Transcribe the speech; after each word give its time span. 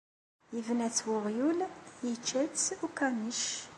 Yebna-tt 0.55 0.99
uɣyul, 1.13 1.59
yečča-tt 2.07 2.67
ukanic. 2.85 3.43